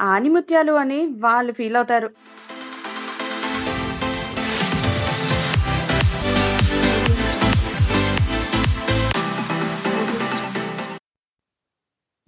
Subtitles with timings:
[0.00, 2.10] ఆణిముత్యాలు అని వాళ్ళు ఫీల్ అవుతారు.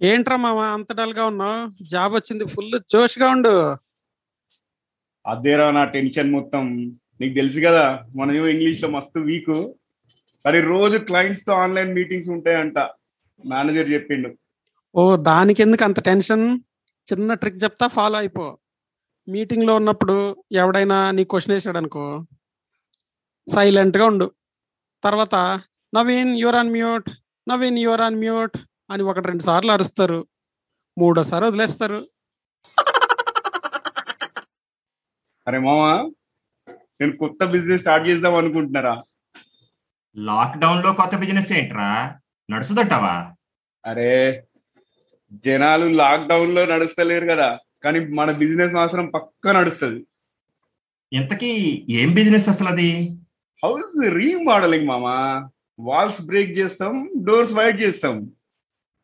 [0.01, 1.85] ఏంట్రా మామ అంత డల్గా ఉన్నావు?
[1.91, 3.77] జాబ్ వచ్చింది ఫుల్ జోష్గా ఉండు.
[5.25, 6.63] అదేరా నా టెన్షన్ మొత్తం.
[7.21, 7.83] నీకు తెలుసు కదా
[8.15, 9.51] మనం ఇంగ్లీష్లో మస్తు వీక్
[10.45, 12.79] కానీ రోజు క్లయింట్స్తో ఆన్లైన్ మీటింగ్స్ ఉంటాయంట.
[13.43, 14.29] మేనేజర్ చెప్పిండు.
[14.95, 16.45] ఓ దానికి ఎందుకు అంత టెన్షన్?
[17.11, 18.57] చిన్న ట్రిక్ చెప్తా ఫాలో అయిపో.
[19.27, 22.25] మీటింగ్లో ఉన్నప్పుడు ఎవడైనా నీ క్వశ్చన్ వేసాడు అనుకో
[23.55, 24.31] సైలెంట్గా ఉండు.
[25.03, 25.61] తర్వాత
[25.95, 27.09] Naveen you're on mute
[27.49, 28.57] Naveen you're on mute
[28.89, 30.27] అని ఒకటి రెండు సార్లు అరుస్తారు.
[30.97, 32.07] మూడోసారి వదిలేస్తారు.
[35.47, 36.11] అరే మామా
[37.01, 39.03] నేను కొత్త బిజినెస్ స్టార్ట్ చేద్దాం అనుకుంటున్నారా?
[40.17, 42.19] లాక్డౌన్లో కొత్త బిజినెస్ ఏంట్రా?
[42.51, 43.35] నడుస్తుందంటావా?
[43.85, 44.47] అరే
[45.33, 47.59] జనాలు లాక్డౌన్లో నడుస్తలేరు కదా.
[47.83, 50.05] కానీ మన బిజినెస్ మాత్రం పక్కా నడుస్తుంది.
[51.13, 53.17] ఇంతకీ ఏం బిజినెస్ అసలు అది
[53.63, 55.49] హౌస్ రీమోడలింగ్ మామా.
[55.79, 58.31] వాల్స్ బ్రేక్ చేస్తాం డోర్స్ వైట్ చేస్తాం.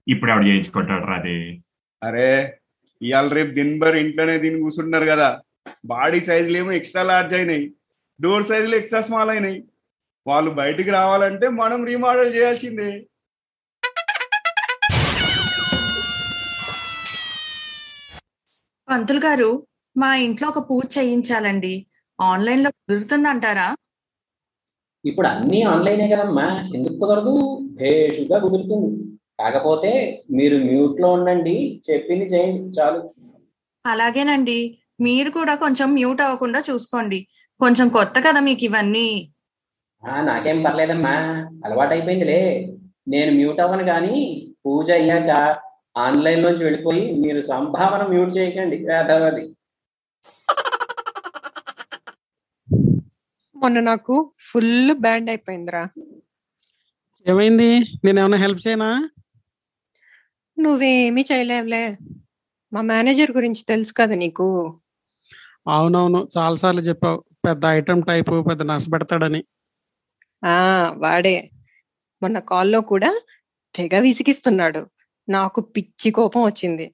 [0.07, 1.63] ఇప్పుడు ఎవడు చేయించుకుంటాడు అది.
[2.03, 2.57] అరే
[3.01, 5.41] ఇవాళ రేపు దినభర్ ఇంట్లోనే దీన్ని కూర్చుంటున్నారు కదా.
[5.85, 7.73] బాడీ సైజులు ఏమో ఎక్స్ట్రా లార్జ్ అయినాయి.
[8.21, 9.63] డోర్ సైజులు ఎక్స్ట్రా స్మాల్ అయినాయి.
[10.27, 13.07] వాళ్ళు బయటికి రావాలంటే మనం రీమోడల్ చేయాల్సిందే.
[18.89, 21.85] పంతులు గారు మా ఇంట్లో ఒక పూజ చేయించాలండి.
[22.21, 23.75] ఆన్లైన్లో కుదురుతుందంటారా?
[25.05, 26.69] ఇప్పుడు అన్నీ ఆన్లైనే కదమ్మా.
[26.75, 27.33] ఎందుకు కుదరదు?
[27.71, 29.03] భేషుగా కుదురుతుంది.
[29.39, 31.81] కాకపోతే మీరు మ్యూట్లో ఉండండి.
[31.91, 32.79] చెప్పింది చేయండి.
[32.79, 33.13] చాలు.
[33.85, 34.79] అలాగేనండి.
[35.01, 37.27] మీరు కూడా కొంచెం మ్యూట్ అవ్వకుండా చూసుకోండి.
[37.59, 39.33] కొంచెం కొత్త కదా మీకు ఇవన్నీ.
[40.03, 41.15] ఆ నాకేం పర్లేదమ్మా.
[41.65, 42.41] అలవాటైపోయిందిలే.
[43.07, 44.17] నేను మ్యూట్ అవ్వను కానీ
[44.65, 45.31] పూజ అయ్యాక
[45.97, 49.45] ఆన్లైన్ లోంచి వెళ్ళిపోయి మీరు సంభావన మ్యూట్ చేయకండి వేదవది
[53.55, 55.87] మొన్న నాకు ఫుల్ బ్యాండ్ అయిపోయిందిరా.
[57.27, 57.79] ఏమైంది?
[58.05, 58.89] నేను ఏమైనా హెల్ప్ చేయనా?
[60.59, 61.97] నువ్వేమీ చేయలేవులే.
[62.73, 64.47] మా మేనేజర్ గురించి తెలుసు కదా నీకు.
[65.67, 69.41] అవునవును చాలాసార్లు చెప్పావు పెద్ద ఐటమ్ టైపు పెద్ద నష్టపెడతాడని
[70.43, 70.55] ఆ
[70.97, 71.49] వాడే.
[72.21, 73.21] మొన్న కాల్లో కూడా
[73.75, 74.96] తెగ విసిగిస్తున్నాడు.
[75.29, 76.93] నాకు పిచ్చి కోపం వచ్చింది.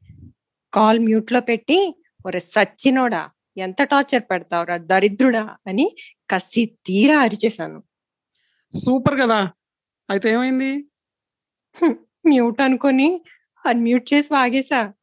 [0.74, 1.96] కాల్ మ్యూట్లో పెట్టి
[2.26, 5.96] ఒరే సచ్చినోడా ఎంత టార్చర్ పెడతావురా దరిద్రుడా అని
[6.30, 7.84] కసి తీరా అరిచేశాను.
[8.86, 9.52] సూపర్ కదా.
[10.10, 10.86] అయితే ఏమైంది?
[12.28, 13.22] మ్యూట్ అనుకొని
[13.66, 14.94] అన్మ్యూట్ చేసి వాగేశా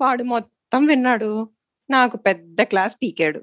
[0.00, 1.48] వాడు మొత్తం విన్నాడు.
[1.90, 3.40] నాకు పెద్ద క్లాస్ పీకాడు.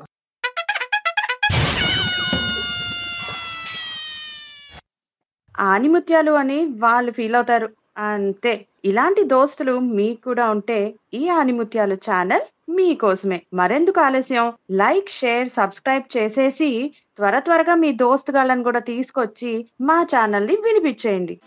[5.59, 7.80] ఆణిముత్యాలు అని వాళ్ళు ఫీల్ అవుతారు.
[7.97, 8.65] అంతే.
[8.85, 13.41] ఇలాంటి దోస్తులు మీకు కూడా ఉంటే ఈ ఆనిముత్యాలు ఛానల్ మీకోసమే.
[13.53, 14.53] మరెందుకు ఆలస్యం?
[14.71, 21.39] లైక్ షేర్ సబ్స్క్రైబ్ చేసేసి త్వర త్వరగా మీ దోస్తుగాళ్ళని కూడా తీసుకొచ్చి మా ఛానల్ని వినిపించేయండి.